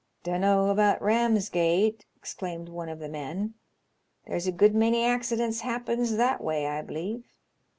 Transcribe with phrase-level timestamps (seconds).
[0.23, 3.53] ""Dunno about Ramsgate," exclaimed one of the men;
[4.25, 7.23] there's a good many accidents happens that way, I believe.